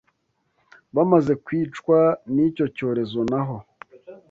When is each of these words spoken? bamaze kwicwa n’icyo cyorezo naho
bamaze 0.95 1.33
kwicwa 1.45 1.97
n’icyo 2.33 2.65
cyorezo 2.75 3.19
naho 3.31 3.55